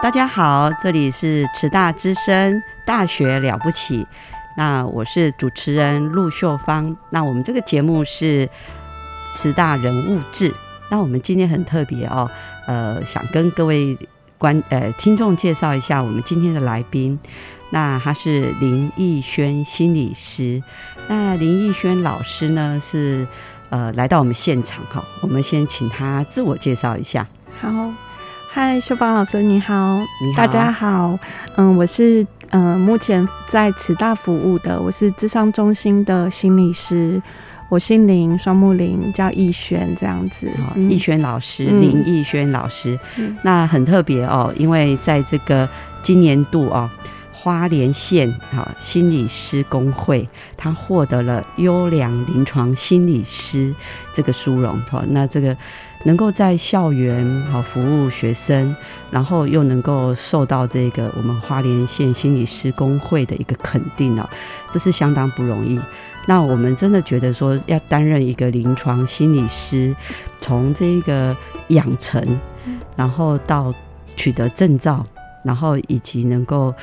[0.00, 4.06] 大家好，这里是慈大之声，大学了不起。
[4.56, 6.96] 那我是主持人陆秀芳。
[7.10, 8.48] 那我们这个节目是
[9.34, 10.54] 慈大人物志。
[10.88, 12.30] 那我们今天很特别哦，
[12.68, 13.98] 呃，想跟各位
[14.38, 17.18] 观呃听众介绍一下我们今天的来宾。
[17.70, 20.62] 那他是林义轩心理师。
[21.08, 23.26] 那林义轩老师呢是
[23.70, 27.26] 呃来到我们现场哈，我们先请他自我介绍一下。
[27.60, 27.90] 好。
[28.60, 31.16] 嗨，秀芳老师，你好，你好，大家好，
[31.54, 37.22] 嗯，我是嗯，目前在慈大服务的，我是智商中心的心理师，
[37.68, 40.50] 我姓林，双木林，叫逸轩，这样子，
[40.90, 42.98] 逸轩老师，林逸轩老师，
[43.44, 45.68] 那很特别哦，因为在这个
[46.02, 46.90] 今年度哦，
[47.32, 53.72] 花莲县哈心理师工会，他获得了优良临床心理师
[54.16, 55.56] 这个殊荣，哈，那这个。
[56.04, 58.74] 能够在校园好服务学生，
[59.10, 64.28] 然后又能够受到这个我们花莲县心理师工会的一个肯定哦，
[64.72, 65.78] 这是相当不容易。
[66.26, 69.94] 那我们真的觉得说，要担任一个临床心理师，
[70.40, 71.34] 从这个
[71.68, 72.22] 养成，
[72.96, 73.72] 然后到
[74.14, 75.04] 取得证照，
[75.42, 76.74] 然后以及能够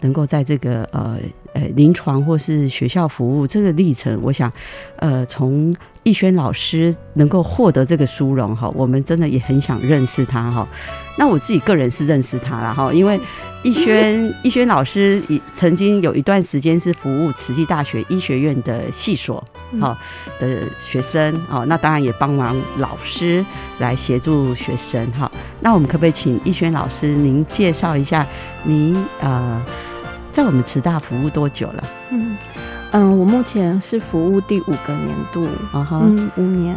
[0.00, 1.16] 能够在这个呃
[1.54, 4.52] 呃临床或是学校服务这个历程，我想，
[4.96, 5.76] 呃从。
[6.04, 10.66] 逸轩老师能够获得这个殊荣哈，我们真的也很想认识他哈。
[11.18, 13.20] 那我自己个人是认识他了哈，因为
[13.62, 19.44] 逸轩 逸轩老师也曾经有一段时间是服务慈济大学医学院的系所
[19.78, 19.98] 哈
[20.40, 23.44] 的学生哦，那当然也帮忙老师
[23.78, 25.30] 来协助学生哈。
[25.60, 28.26] 那我们可不可以请逸轩老师您介绍一下
[28.64, 29.62] 您呃
[30.38, 31.82] 在我们慈大服务多久了？
[32.10, 32.36] 嗯。
[32.92, 36.76] 嗯，我目前是服务第五个年度，嗯，五年。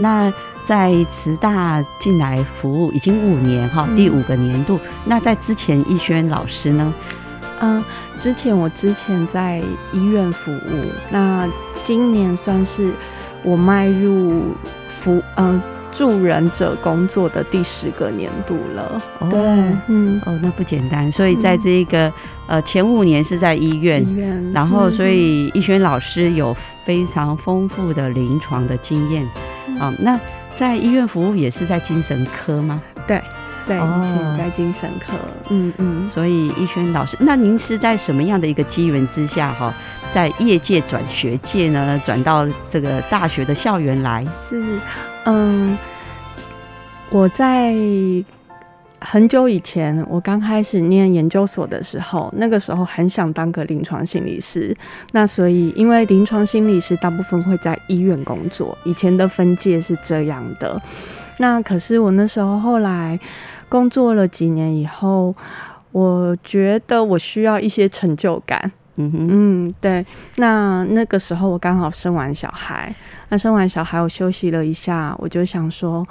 [0.00, 0.32] 那
[0.64, 4.80] 在慈大进来服务已经五年哈，第五个年度。
[5.04, 6.94] 那在之前，逸轩老师呢？
[7.60, 7.84] 嗯，
[8.18, 9.62] 之前我之前在
[9.92, 11.46] 医院服务，那
[11.84, 12.90] 今年算是
[13.42, 14.54] 我迈入
[15.02, 15.60] 服嗯
[15.96, 19.02] 助人者工作的第十个年度了。
[19.30, 19.38] 对，
[19.88, 21.10] 嗯，哦，那不简单。
[21.10, 22.12] 所以在这个。
[22.48, 24.00] 呃，前五年是在医院，
[24.54, 29.26] 然后所以逸轩老师有非常丰富的临床的经验
[29.80, 29.92] 啊。
[29.98, 30.16] 那
[30.56, 32.80] 在医院服务也是在精神科吗？
[33.04, 33.20] 对，
[33.66, 33.76] 对，
[34.38, 35.14] 在精神科。
[35.48, 36.08] 嗯嗯。
[36.14, 39.74] 所以逸轩老师，那您是在什么样的一个机缘之下哈，
[40.12, 44.24] 在业界转学界呢，转到这个大学的校园来？
[44.48, 44.78] 是，
[45.26, 45.76] 嗯，
[47.10, 47.74] 我在。
[48.98, 54.74] 很久以前，我刚开始念研究所的时候，那个时候很想当个临床心理师。
[55.12, 60.80] 那所以，因为临床心理师大部分会在医院工作，以前的分界是这样的。
[61.36, 63.20] 那可是我那时候后来
[63.68, 65.32] 工作了几年以后，
[65.92, 68.72] 我觉得我需要一些成就感。
[68.96, 70.04] 嗯哼，嗯，对。
[70.36, 72.94] 那那个时候我刚好生完小孩，
[73.28, 76.06] 那生完小孩我休息了一下，我就想说。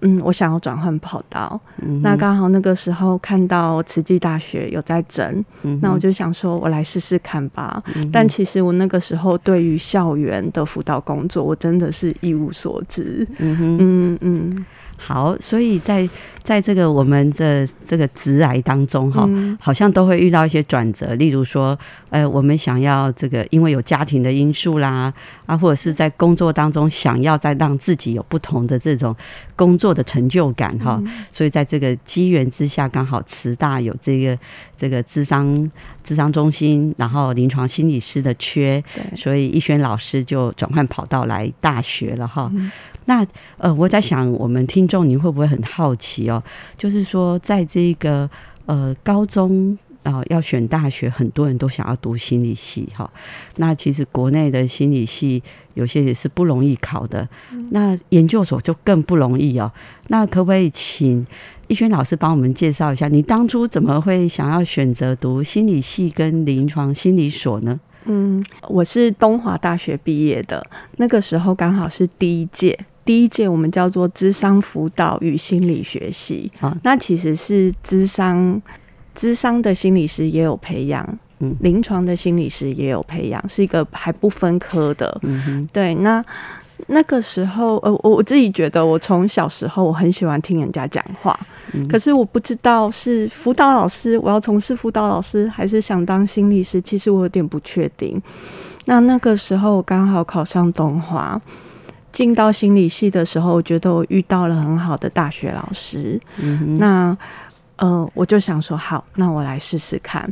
[0.00, 1.60] 嗯，我想要转换跑道，
[2.04, 5.44] 那刚好那个时候看到慈济大学有在整，
[5.82, 7.82] 那我就想说，我来试试看吧。
[8.12, 13.26] 但其实我那个时候对于校园的辅导工作，我真的是一无所知。
[13.38, 14.66] 嗯哼，嗯嗯。
[14.96, 16.08] 好，所以在
[16.48, 19.28] 在这个我们的这个职癌当中哈，
[19.60, 21.14] 好像都会遇到一些转折。
[21.16, 21.78] 例如说，
[22.08, 25.12] 呃，我们想要这个，因为有家庭的因素啦，
[25.44, 29.14] 啊，或者是在工作当中想要再让自己有不同的这种
[29.54, 30.98] 工作的成就感哈。
[31.30, 34.38] 所以在这个机缘之下，刚好慈大有这个
[34.78, 35.70] 这个智商
[36.02, 38.82] 智商中心，然后临床心理师的缺，
[39.14, 42.50] 所以逸轩老师就转换跑道来大学了哈。
[43.04, 46.37] 那呃，我在想，我们听众您会不会很好奇哦？
[46.38, 46.42] 哦，
[46.76, 48.30] 就是说在这个
[48.66, 53.10] 呃高中啊、要选大学，很多人都想要读心理系哈、
[53.56, 55.42] 那其实国内的心理系
[55.74, 57.28] 有些也是不容易考的，
[57.72, 59.70] 那研究所就更不容易哦。
[60.06, 61.26] 那可不可以请
[61.66, 67.78] 逸轩老师帮我们介绍一下，你当初怎么会想要选择读心理系跟临床心理所呢？
[68.06, 70.64] 嗯，我是东华大学毕业的，
[70.96, 72.78] 那个时候刚好是第一届。
[73.08, 78.60] 第一届我们叫做智商辅导与心理学系，啊那其实是智商，
[79.14, 81.56] 智商的心理师也有培养，嗯。
[81.60, 85.18] 临床的心理师也有培养，是一个还不分科的。
[85.22, 86.22] 嗯哼，对，那
[86.88, 91.34] 那个时候，呃，我我自己觉得，我从小时候我很喜欢听人家讲话，
[91.72, 91.88] 嗯。
[91.88, 98.20] 可是我不知道是辅导老师，我要从事辅导老师，还是想当心理师，其实我有点不确定。
[98.84, 101.40] 那那个时候我刚好考上东华，
[102.18, 107.16] 进到心理系的时候，我觉得我遇到了很好的大学老师，嗯，那
[107.76, 110.28] 呃，我就想说，好，那我来试试看。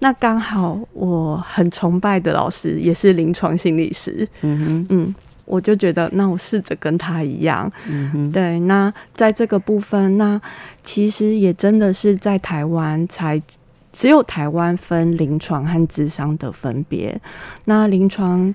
[0.00, 8.58] 那刚好我很崇拜的老师也是临床心理师，嗯哼，嗯，我就觉得那我试着跟他一样，嗯哼，对。
[8.58, 10.40] 那在这个部分，那
[10.82, 13.40] 其实也真的是在台湾才
[13.92, 17.20] 只有台湾分临床和智商的分别。
[17.66, 18.52] 那临床。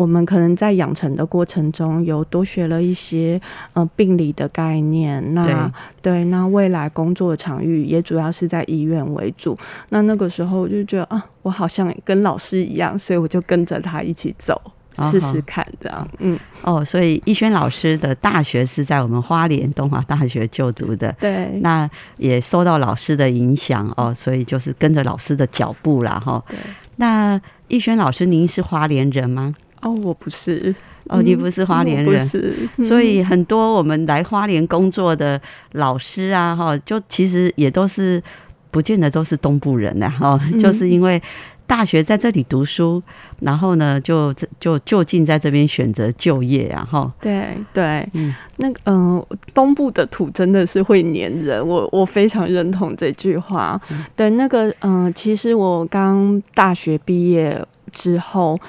[0.00, 3.38] 我们可能在养成的过程中，有多学了一些
[3.74, 5.22] 呃病理的概念。
[5.34, 5.70] 那
[6.00, 9.54] 对，那未来工作的场域也主要是在医院为主。
[9.90, 14.58] 那那个时候我就觉得啊，我好像跟老师一样，所以我就跟着他一起走，
[14.96, 16.08] 哦试试看这样。
[16.20, 21.86] 嗯，哦，所以逸轩老师的大学是在我们花莲东华大学就读的，对，那
[22.16, 26.42] 也受到老师的影响哦，所以就是跟着老师的脚步啦哈。
[26.48, 26.56] 对。
[26.96, 27.38] 那
[27.68, 29.54] 逸轩老师，您是花莲人吗？
[29.82, 30.74] 哦，我不是。
[31.08, 32.54] 哦，你不是花莲人，我不是。
[32.76, 35.40] 嗯所以很多我们来花莲工作的
[35.72, 38.22] 老师啊，哈，就其实也都是
[38.70, 41.20] 不见得都是东部人呐，哈，嗯就是因为
[41.66, 43.02] 大学在这里读书，
[43.40, 47.12] 然后呢，就就就近在这边选择就业啊，哈。
[47.20, 53.80] 对对，嗯那个嗯、呃东部的土真的是会黏人，我我非常认同这句话。
[53.90, 57.60] 嗯对，那个嗯、呃其实我刚大学毕业
[57.90, 58.60] 之后。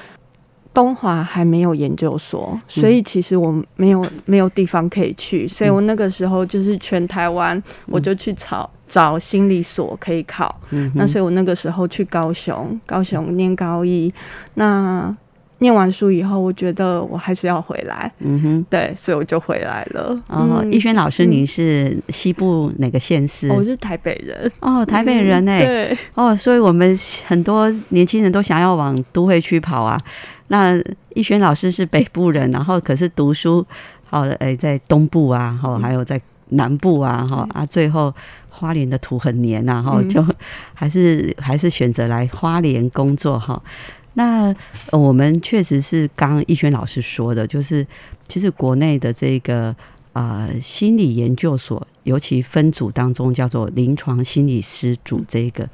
[0.74, 10.60] 东华还没有研究所，所以其实我没有没有地方可以去，所以我那个时候就是全台湾，我就去找找心理所可以考。
[10.70, 14.14] 嗯，那所以我那个时候去高雄，高雄念高一，
[14.54, 15.12] 那
[15.62, 18.66] 念完书以后，我觉得我还是要回来，嗯哼。
[18.68, 20.20] 对，所以我就回来了。
[20.28, 23.48] 哦，嗯逸轩老师，嗯你是西部哪个县市？
[23.48, 29.96] 哦我是台北人，哦，台北人哎、对，哦，所以我们很多年轻人都想要往都会区跑啊。
[30.48, 30.76] 那
[31.14, 33.64] 逸轩老师是北部人，然后可是读书，
[34.06, 36.20] 好、诶，在东部啊，哈、还有在
[36.50, 38.12] 南部啊，哈、啊，最后
[38.50, 40.26] 花莲的土很黏呐、哈、嗯就
[40.74, 43.62] 还是还是选择来花莲工作哈。
[44.14, 44.54] 那、
[44.92, 47.86] 呃我们确实是刚刚逸轩老师说的，就是
[48.28, 49.76] 其实国内的这个
[50.14, 55.68] 呃心理研究所，尤其分组当中叫做临床心理师组这个，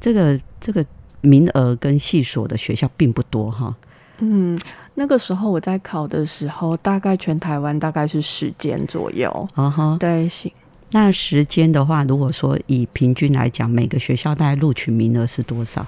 [0.00, 0.84] 这个这个
[1.20, 3.74] 名额跟系所的学校并不多哈。
[4.18, 4.58] 嗯，
[4.94, 10.50] 那个时候我在考的时候，大概全台湾大概是十间左右，啊哈，对，行，
[10.90, 15.86] 那时间的话，如果说以平均来讲，每个学校大概录取名额是多少？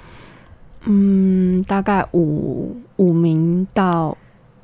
[0.87, 4.16] 嗯，大概五五名到。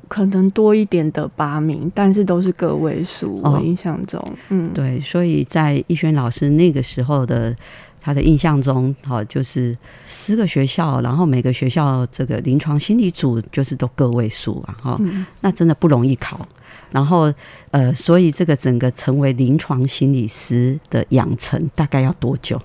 [0.09, 3.41] 可能多一点的八名，但是都是个位数。
[3.41, 7.55] 哦我印象中，嗯，对，所以在逸轩老师那个时候的
[7.99, 9.75] 他的印象中，好、就是
[10.05, 16.47] 十个学校，然后每个学校这个临床心理组就是都个位数啊，哈、嗯那真的不容易考。
[16.91, 17.33] 然后
[17.71, 22.61] 呃，所以这个整个成为临床心理师的养成大概要多久？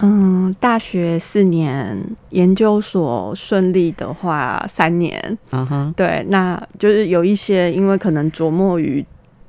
[0.00, 1.96] 嗯，大学四年，
[2.30, 5.38] 研究所顺利的话三年。
[5.50, 9.04] 啊哈，对，那就是有一些因为可能琢磨于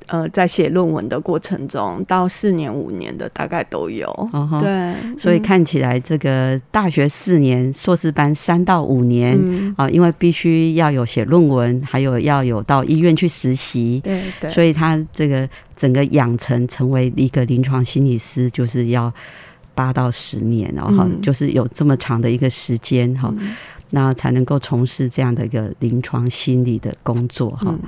[0.06, 4.08] 呃在写论文的过程中，到四年五年的大概都有。
[4.34, 9.36] 嗯哼，对，所以嗯看起来这个大学四年，硕士班三到五年。
[9.42, 19.12] 嗯，啊，因为必须要有写论文，还有要有到医院去实习，对对，所以他这个整个养成成为一个临床心理师，就是要
[19.76, 21.22] 八到十年哦，哈、嗯。
[21.22, 23.56] 就是有这么长的一个时间哈、嗯。
[23.92, 27.80] 那才能够从事这样的一个临床心理的工作哈、嗯。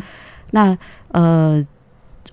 [0.51, 0.77] 那
[1.10, 1.65] 呃，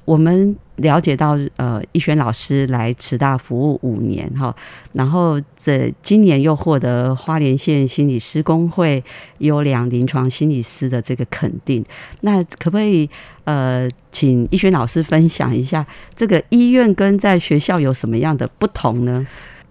[0.04, 4.54] 我们了解到，呃，逸轩老师来慈大服务五年哈，
[4.92, 9.02] 然后这今年又获得花莲县心理师工会
[9.38, 11.84] 优良临床心理师的这个肯定。
[12.20, 13.08] 那可不可以
[13.44, 19.26] 呃，请逸轩老师分享一下，这个医院跟在学校有什么样的不同呢？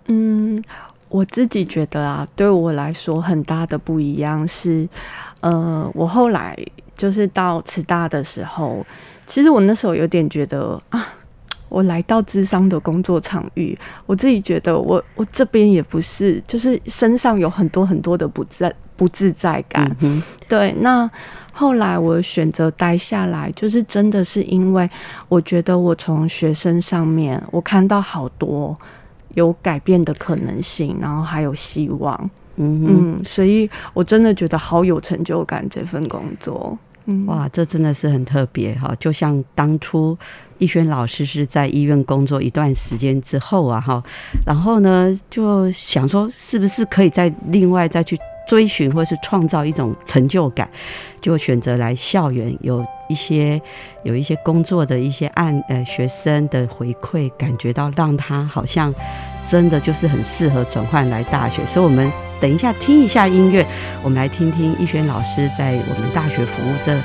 [0.07, 0.63] 嗯，
[1.09, 4.87] 我自己觉得啊，对我来说很大的不一样是，
[5.43, 6.57] 呃，我后来
[6.95, 8.85] 就是到慈大的时候。
[9.25, 11.07] 其实我那时候有点觉得啊，
[11.69, 19.89] 我来到智商的工作场域，我自己觉得我我这边也不是，就是身上有很多很多的不在不自在感。
[20.49, 21.09] 对，那
[21.53, 24.89] 后来我选择待下来，就是真的是因为
[25.29, 28.77] 我觉得我从学生上面我看到好多
[29.35, 32.29] 有改变的可能性，然后还有希望。
[32.55, 36.77] 嗯嗯，所以我真的觉得好有成就感这份工作。
[37.27, 38.95] 哇，这真的是很特别哈！
[38.97, 40.17] 就像当初
[40.57, 44.01] 逸轩老师是在医院工作一段时间之后啊，哈，
[44.45, 48.17] 然后呢就想说，是不是可以再另外再去
[48.47, 50.69] 追寻，或是创造一种成就感，
[51.19, 53.61] 就选择来校园，有一些
[54.03, 58.93] 有一些工作的一些案呃学生的回馈，感觉到让他好像
[59.47, 62.11] 真的就是很适合转换来大学，所以我们。
[62.41, 63.65] 等一下，听一下音乐。
[64.03, 66.99] 我们来听听逸轩老师在我们大学服务这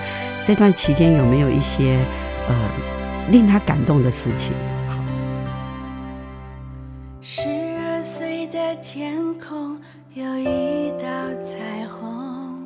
[0.44, 1.96] 这段期间有没有一些
[2.48, 2.54] 呃
[3.30, 4.52] 令他感动的事情。
[4.88, 4.96] 好，
[7.22, 7.42] 十
[7.78, 9.78] 二岁的天空
[10.14, 11.06] 有一道
[11.44, 12.58] 彩虹，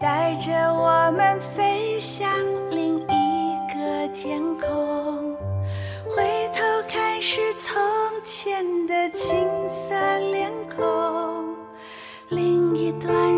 [0.00, 2.28] 带着我们飞向
[2.72, 4.85] 另一个天空。
[7.36, 7.76] 是从
[8.24, 11.54] 前的青涩脸孔。
[12.30, 13.35] 另一段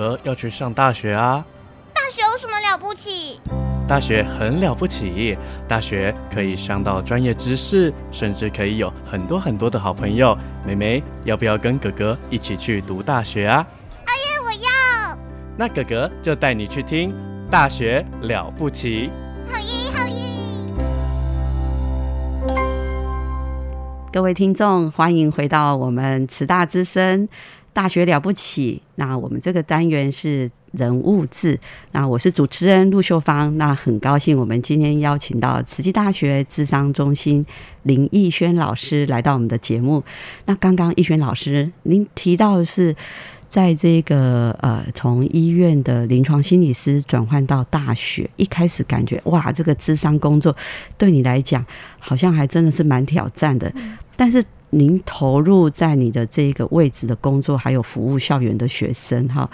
[0.00, 1.44] 哥哥要去上大学啊！
[1.92, 3.38] 大学有什么了不起？
[3.86, 5.36] 大学很了不起，
[5.68, 10.34] 大学可以上到专业知识，甚至可以有很多很多的好朋友。
[10.66, 13.66] 妹妹，要不要跟哥哥一起去读大学啊？
[14.06, 15.18] 哎呀，我要！
[15.58, 17.12] 那哥哥就带你去听
[17.50, 19.10] 《大学了不起》。
[19.52, 20.14] 好耶，好耶！
[24.10, 27.28] 各位听众，欢迎回到我们慈大之声。
[27.72, 31.58] 大学了不起，那我们这个单元是人物志，
[31.92, 37.46] 那我是主持人陆秀芳，那很高兴我们今天邀请到慈济大学智商中心
[37.84, 40.02] 林义轩老师来到我们的节目。
[40.46, 42.94] 那刚刚义轩老师您提到的是，
[43.48, 50.54] 在这个呃从医院的临床心理师转换到大学，一开始感觉哇，这个智商工作
[50.98, 51.64] 对你来讲
[52.00, 53.72] 好像还真的是蛮挑战的，
[54.16, 54.44] 但是。
[54.70, 59.48] 您投入在你的这个位置的工作，还有服务校园的学生哈，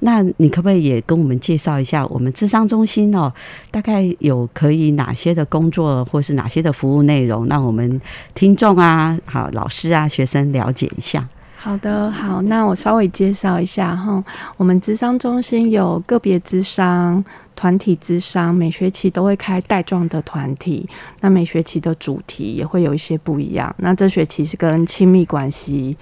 [0.00, 3.32] 那你可不可以也跟我们介绍一下我们智商中心哦？
[3.70, 8.00] 大概有可以哪些的工作，或是哪些的服务内容，让我们
[8.34, 11.28] 听众啊、好老师啊、学生了解一下。
[11.66, 14.22] 好的，好，那我稍微介绍一下哈。
[14.56, 17.24] 我们智商中心有个别智商、
[17.56, 20.88] 团体智商，每学期都会开带状的团体。
[21.22, 23.74] 那每学期的主题也会有一些不一样。
[23.78, 25.96] 那这学期是跟亲密关系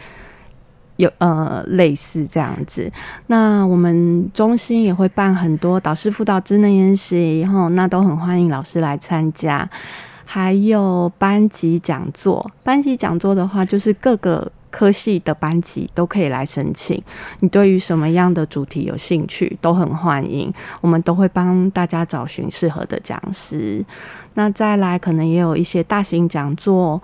[0.97, 2.93] 有呃类似这样子。
[3.29, 9.67] 那我们中心也会办很多导师辅导智能研习，哈，那都很欢迎老师来参加。
[10.27, 14.53] 还有班级讲座，班级讲座的话，就是各个。
[14.75, 17.01] 科系的班级都可以来申请，
[17.39, 23.85] 你对于什么样的主题有兴趣，都很欢迎，我们都会帮大家找寻适合的讲师。
[24.35, 27.01] 那再来，可能也有一些大型讲座、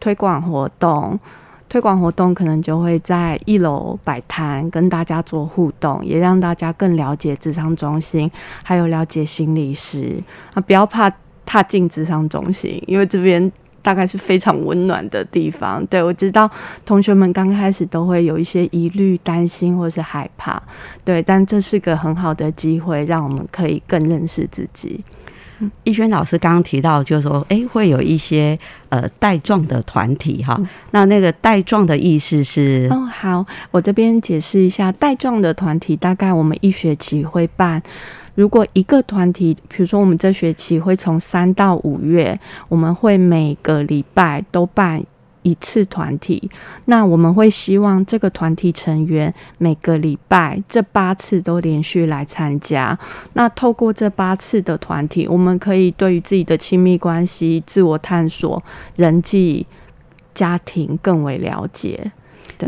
[0.00, 1.20] 推广活动，
[1.68, 8.30] 推广活动可能就会在一楼摆摊，跟大家做互动，也让大家更了解智商中心，
[8.64, 10.18] 还有了解心理师
[10.54, 11.12] 啊，不要怕
[11.44, 13.52] 踏进智商中心，因为这边。
[13.82, 15.84] 大概是非常温暖的地方。
[15.86, 16.50] 对我知道，
[16.84, 20.62] 同学们刚开始都会有一些疑虑、担心或是害怕。
[21.04, 25.02] 对，但这是个很好的机会，让我们可以更认识自己。
[25.84, 30.58] 逸轩老师刚刚提到，就是说，哎，会有一些呃带状的团体哈。
[30.92, 32.88] 那那个带状的意思是？
[32.90, 37.82] 哦，好，我这边解释一下，带状的团体大概我们一学期会办。
[38.34, 42.38] 如果一个团体，比如说我们这学期会从三到五月，
[42.68, 45.02] 我们会每个礼拜都办
[45.42, 46.50] 一次团体。
[46.84, 52.98] 那我们会希望这个团体成员每个礼拜这八次都连续来参加。
[53.32, 58.62] 那透过这八次的团体，我们可以对于自己的亲密关系、自我探索、
[58.96, 59.66] 人际、
[60.34, 62.12] 家庭更为了解。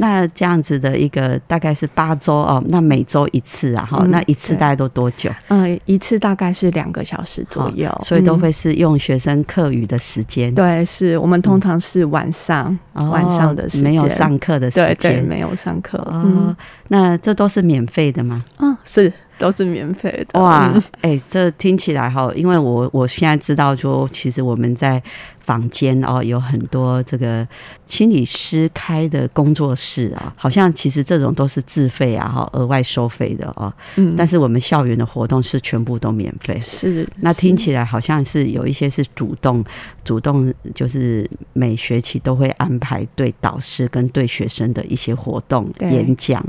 [0.00, 5.30] 那这样子的一个大概是八周哦，那每周一次啊，哈，那一次大概都多久？
[5.48, 10.54] 嗯，一次大概是两个小时左右，所以都会是用学生课余的时间。
[10.54, 15.98] 对，是我们通常是晚上晚上的时间，没有上课的时间，对，没有上课。
[15.98, 16.56] 哦，
[16.88, 18.44] 那这都是免费的吗？
[18.58, 19.12] 嗯，是。
[19.42, 20.72] 都是免费的哇！
[21.00, 25.02] 哎，这听起来哈，因为我我现在知道说，其实我们在
[25.40, 27.44] 房间哦，有很多这个
[27.88, 33.72] 心理师开的工作室啊，好像其实这种都是自费啊，哈，额外收费的哦。
[33.96, 36.60] 嗯，但是我们校园的活动是全部都免费。
[36.60, 39.64] 是，那听起来好像是有一些是主动
[40.04, 46.40] 主动，就是每学期都会安排对导师跟对学生的一些活动、演讲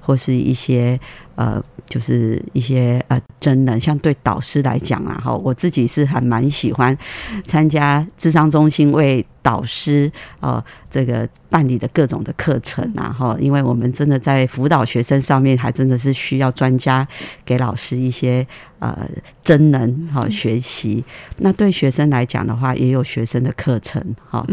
[0.00, 0.98] 或是一些。
[1.38, 6.98] 呃，就是一些呃真人，像对导师来讲啊，哈，我自己是还蛮喜欢
[7.46, 17.06] 参加智商中心为导师呃这个办理的各种的课程啊，哈，因为我们真的在辅导学生上面，还真的是需要专家
[17.44, 18.44] 给老师一些
[18.80, 19.08] 呃
[19.44, 21.04] 真人哈学习。
[21.36, 24.44] 那对学生来讲的话，也有学生的课程哈，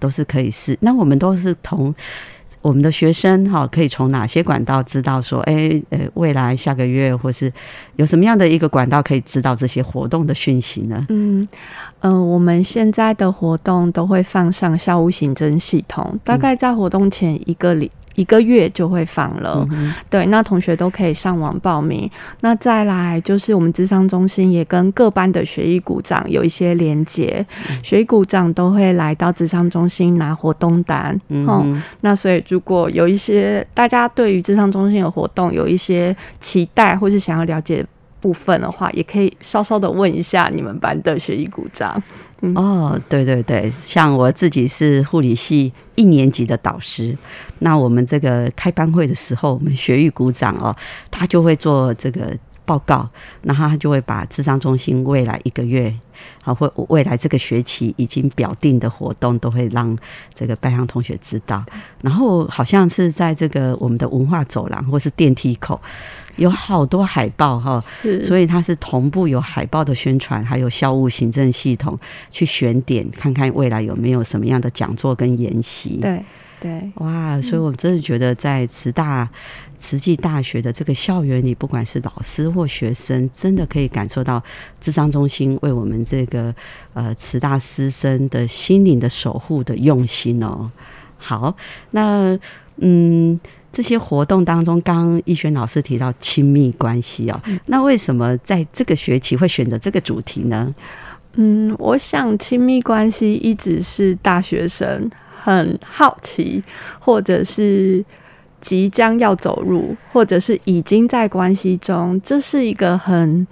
[0.00, 0.76] 都是可以试。
[0.80, 1.94] 那我们都是同。
[2.62, 7.52] 我们的学生哈，可以从哪些管道知道说，哎，呃，未来下个月或是
[7.96, 11.04] 有什么样的一个管道可以知道这些活动的讯息呢？
[11.08, 11.46] 嗯，
[12.00, 17.90] 呃，我们现在的活动都会放上校务行政系统，大概在活动前一个礼。
[18.14, 19.66] 一个月就会放了，
[20.10, 22.10] 对，那同学都可以上网报名。
[22.40, 27.44] 那再来就是我们智商中心也跟各班的学艺股长有一些连接，
[27.82, 31.18] 学艺股长都会来到智商中心拿活动单。
[31.28, 37.84] 嗯，那所以如果有一些大家对于智商中心的活动有一些期待，或是想要了解
[38.22, 42.02] 部分的话，也可以稍稍的问一下你们班的学艺股长。
[42.54, 47.16] 哦，对对对，像我自己是护理系一年级的导师，
[47.60, 50.74] 那我们这个开班会的时候，我们学艺股长哦，
[51.10, 53.08] 他就会做这个报告，
[53.42, 55.92] 然后他就会把智商中心未来一个月，
[56.42, 59.96] 好或未来这个学期已经表定的活动，都会让
[60.34, 61.64] 这个班上同学知道。
[62.00, 65.80] 然后好像是在这个我们的文化走廊或是电梯口。
[66.36, 67.78] 有好多海报哈，
[68.24, 71.96] 所以它是同步有海报的宣传，还有校务行政系统
[72.30, 75.98] 去选点，看看未来有没有什么样的讲座跟研习。
[76.00, 76.24] 对
[76.58, 77.38] 对，哇！
[77.42, 79.28] 所以我真的觉得在慈大
[79.82, 84.40] 慈济大学的这个校园里，不管是老师或学生，真的可以感受到
[84.80, 86.54] 智商中心为我们这个
[86.94, 90.70] 呃慈大师生的心灵的守护的用心哦。
[91.18, 91.56] 好，
[91.90, 92.38] 那
[92.76, 93.40] 嗯。
[93.74, 100.74] 这些活动当中，刚刚逸轩老师提到亲密关系哦，那为什么在这个学期会选择这个主题呢？
[101.36, 105.10] 嗯，我想亲密关系一直是大学生
[105.42, 106.62] 很好奇，
[107.00, 108.04] 或者是
[108.62, 113.46] 即将要走入，或者是已经在关系中，这是一个很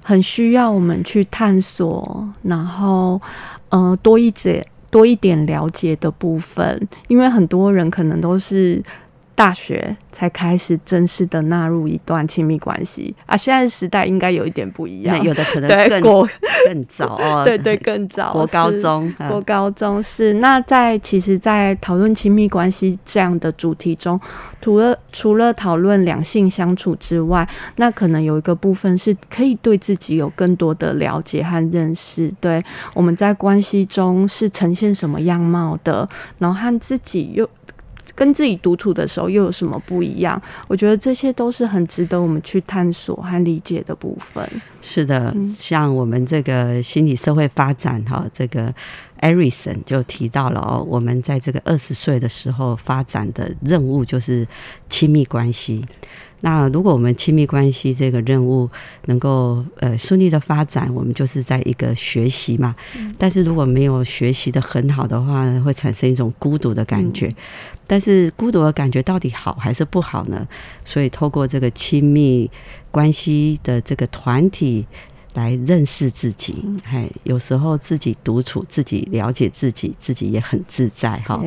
[0.00, 3.20] 很需要我们去探索，然后
[3.70, 8.80] 嗯多一点多一点了解的部分，因为很多人可能都是。
[9.40, 13.34] 大学才开始正式的纳入一段亲密关系啊！
[13.34, 16.02] 现在时代应该有一点不一样，有的可能 更
[16.68, 18.34] 更早哦， 对对，更早。
[18.34, 24.20] 国高中，国高中是那在其实，在讨论亲密关系这样的主题中，
[24.60, 32.30] 除了除了讨论两性相处之外，那可能有一个部分是可以对自己有更多的了解和认识。
[32.42, 37.48] 对，我们在关系中是呈现什么样貌的，然后和自己又。
[38.20, 40.38] 跟自己独处的时候又有什么不一样？
[40.68, 44.46] 我觉得这些都是很值得我们去探索和理解的部分。
[44.82, 48.74] 是的，像我们这个心理社会发展哈，这个
[49.20, 54.46] 艾瑞森就提到了哦，我们在这个二十岁的时候发展的任务就是
[54.90, 55.82] 亲密关系。
[56.42, 58.68] 那如果我们亲密关系这个任务
[59.04, 62.74] 能够呃顺利的发展，我们就是在一个学习嘛。
[63.18, 67.30] 但是如果没有学习的很好的话，会产生一种孤独的感觉。
[67.86, 70.48] 但是孤独的感觉到底好还是不好呢？
[70.84, 72.50] 所以透过这个亲密
[72.90, 74.86] 关系的这个团体
[75.34, 81.38] 来认识自己，哎，有时候自己独处，自己了解自己，自己也很自在哈。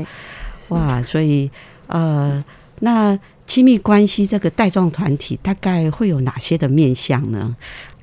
[0.69, 1.49] 哇，所以
[1.88, 2.43] 呃，
[2.82, 3.17] 那。
[3.45, 7.56] 亲密关系这个带状团体大概会有哪些的面向呢？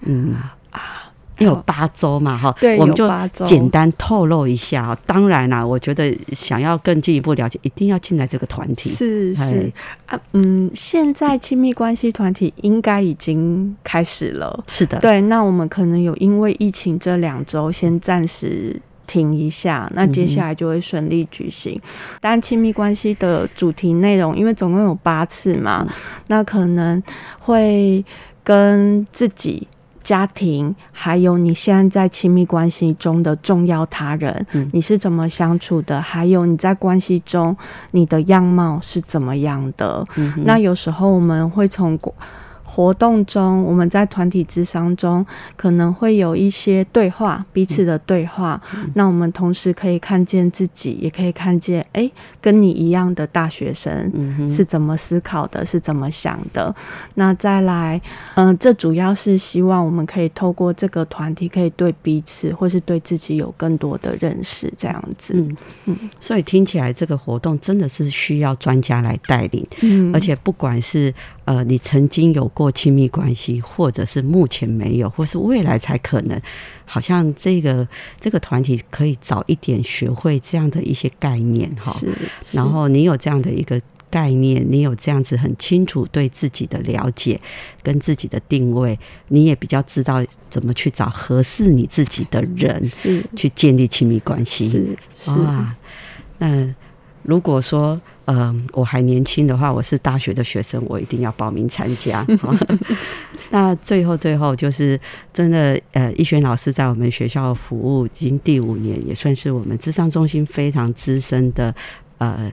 [0.02, 0.34] 嗯
[0.70, 3.08] 啊，有八周嘛，哈，对，我们就
[3.46, 4.96] 简单透露一下。
[5.06, 8.90] 当然啦，我觉得想要更进一步了解，一定要进来这个团体。
[8.90, 9.72] 是是
[10.06, 14.64] 啊，嗯，现在亲密关系团体应该已经开始了。
[14.68, 15.22] 是的，对。
[15.22, 18.80] 那我们可能有因为疫情这两周先暂时。
[19.10, 21.76] 停一下，那接下来就会顺利举行。
[22.20, 25.84] 但亲密关系的主题内容，因为总共有八次嘛，
[26.28, 27.02] 那可能
[27.40, 28.04] 会
[28.44, 29.66] 跟自己、
[30.04, 36.00] 家庭，还有你现在在亲密关系中的重要他人，你是怎么相处的？
[36.00, 37.56] 还有你在关系中
[37.90, 40.06] 你的样貌是怎么样的？
[40.44, 41.98] 那有时候我们会从。
[42.72, 48.62] 活动中，我们在团体智商中可能会有一些对话，彼此的对话。
[48.94, 52.08] 那我们同时可以看见自己，也可以看见，哎，
[52.40, 56.72] 跟你一样的大学生是怎么思考的，是怎么想的。
[57.14, 58.00] 那再来，
[58.36, 65.34] 嗯，这主要是希望我们可以透过这个团体，可以对彼此或是对自己有更多的认识，这样子。
[65.34, 65.56] 嗯
[65.86, 65.96] 嗯。
[66.20, 71.12] 所以听起来这个活动真的是需要专家来带领，嗯，而且不管是。
[71.46, 76.38] 呃，你曾经有过亲密关系，或者是目前没有，或是未来才可能，
[76.84, 77.88] 好像这个
[78.20, 81.90] 这个团体可以早一点学会这样的一些概念哈。
[81.92, 82.14] 是。
[82.52, 87.40] 然后你有这样的一个概念，你有这样子很清楚对自己的了解
[87.82, 94.68] 跟自己的定位，你也比较知道怎么去找合适你自己的人，是去建立亲密关系。
[94.68, 95.30] 是是。
[96.36, 96.74] 那
[97.22, 97.98] 如果说。
[98.32, 102.24] 嗯，我还年轻的话，我是大学的学生，我一定要报名参加。
[103.50, 104.98] 那最后最后就是
[105.34, 111.74] 真的，呃，逸轩老师在我们学校服务已经第五年，也算是我们智商中心非常资深的
[112.18, 112.48] 呃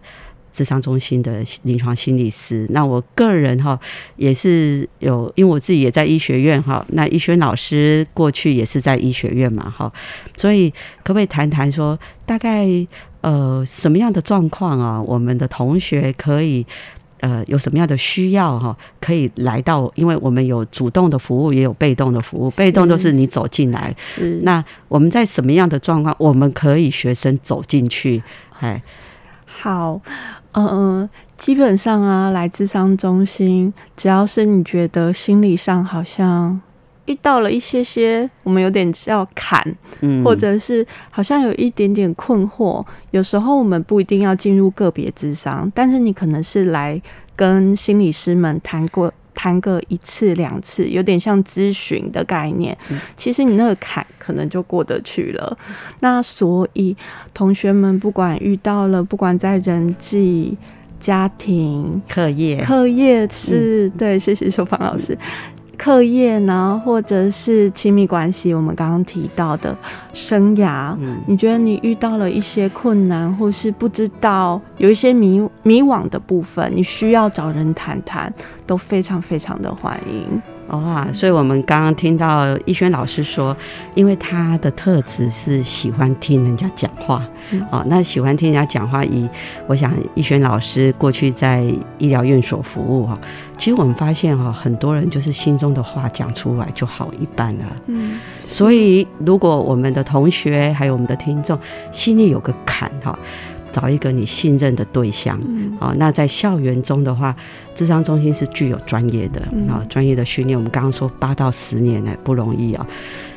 [0.51, 2.65] 智商中心的临床心理师。
[2.71, 3.79] 那我个人哈
[4.15, 6.83] 也是有，因为我自己也在医学院哈。
[6.93, 9.93] 那医轩老师过去也是在医学院嘛哈，
[10.35, 10.71] 所以
[11.03, 12.65] 可不可以谈谈说大概？
[13.27, 15.01] 呃，什么样的状况啊？
[15.01, 16.65] 我们的同学可以
[17.19, 22.49] 呃有什么样的需要哈，可以来到，因为我们有主动的服务，也有被动的服务。
[22.51, 28.23] 被动都是你走进来，是那我们在什么样的状况，我们可以学生走进去？
[28.61, 28.81] 哎，
[29.45, 29.99] 好，
[30.53, 36.61] 嗯嗯，基本上啊，来智商中心，只要是你觉得心理上好像
[37.07, 39.61] 遇到了一些些，我们有点叫坎，
[40.01, 47.01] 嗯或者是好像有一点点困惑，有时候我们不一定要进入个别智商，但是你可能是来
[47.35, 49.11] 跟心理师们谈过。
[49.39, 52.75] 谈个一次两次，有点像咨询的概念。
[53.15, 55.55] 其实你那个坎可能就过得去了。
[55.99, 56.97] 那所以
[57.35, 60.57] 同学们不管遇到了，不管在人际、
[60.99, 65.15] 家庭、课业，课业是、对，谢谢秀芳老师。
[65.77, 69.77] 课业呢，或者是亲密关系，我们刚刚提到的
[70.13, 78.33] 生涯，嗯你觉得你遇到了一些困难，或是不知道有一些迷迷惘的部分，你需要找人谈谈，
[78.65, 80.41] 都非常非常的欢迎。
[80.67, 83.55] 哇，所以我们刚刚听到逸轩老师说，
[83.95, 87.61] 因为他的特质是喜欢听人家讲话，嗯。
[87.71, 89.27] 哦，那喜欢听人家讲话，以
[89.65, 91.63] 我想逸轩老师过去在
[91.97, 93.17] 医疗院所服务哈，
[93.57, 97.65] 其实我们发现哈，很多人就是心中的话讲出来就好一半了。
[97.85, 101.57] 嗯，所以如果我们的同学还有我们的听众
[101.93, 103.17] 心里有个坎哈，
[103.71, 107.35] 找一个你信任的对象，嗯哦，那在校园中的话，
[107.75, 110.57] 智商中心是具有专业的嗯啊、专业的训练。
[110.57, 112.85] 我们刚刚说八到十年呢不容易啊、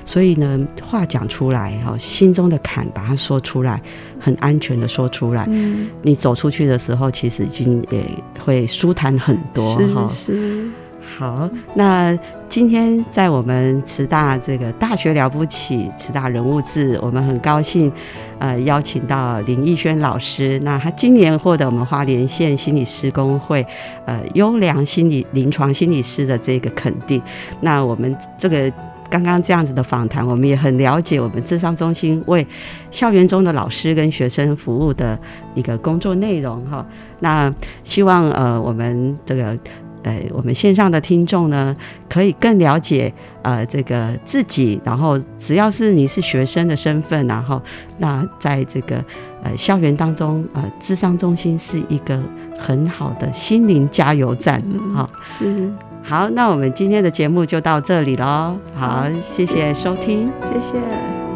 [0.04, 3.80] 所以呢，话讲出来哈、心中的坎把它说出来，
[4.18, 5.46] 很安全的说出来。
[5.48, 8.04] 嗯，你走出去的时候，其实已经也
[8.44, 10.08] 会舒坦很多哈。
[10.08, 10.69] 是是，
[11.18, 12.16] 好，那
[12.48, 17.92] 今天在我们慈大这个大学了不起慈大人物志，我们很高兴，
[18.38, 20.58] 呃，邀请到林逸轩老师。
[20.60, 23.66] 那他今年获得我们花莲县心理师工会
[24.06, 27.20] 呃优良心理临床心理师的这个肯定。
[27.60, 28.72] 那我们这个。
[29.10, 32.46] 刚刚这样子的访谈，我们也很了解我们智商中心为
[32.92, 35.18] 校园中的老师跟学生服务的
[35.56, 36.86] 一个工作内容哈。
[37.18, 39.58] 那希望呃我们这个
[40.02, 41.76] 呃我们线上的听众呢，
[42.08, 47.60] 可以更了解呃这个自己，然后只要是你是学生的身份，然后
[47.98, 49.04] 那在这个
[49.42, 52.20] 呃校园当中，呃智商中心是一个
[52.58, 54.62] 很好的心灵加油站，
[54.94, 55.70] 好、是，
[56.02, 58.56] 好，那我们今天的节目就到这里喽。
[58.74, 60.30] 好，谢谢收听。
[60.52, 61.29] 谢谢。